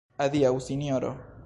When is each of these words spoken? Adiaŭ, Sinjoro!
Adiaŭ, 0.27 0.53
Sinjoro! 0.69 1.15